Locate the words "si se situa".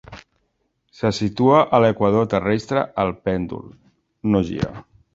0.21-1.59